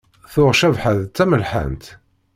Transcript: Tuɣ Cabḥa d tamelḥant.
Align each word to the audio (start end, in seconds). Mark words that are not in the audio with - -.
Tuɣ 0.31 0.51
Cabḥa 0.59 0.91
d 0.97 1.01
tamelḥant. 1.15 1.85